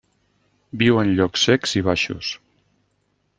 [0.83, 2.33] Viu en llocs secs i baixos.